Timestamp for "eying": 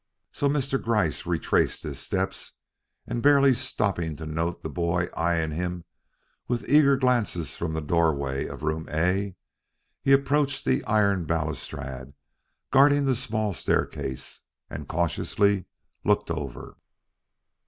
5.15-5.51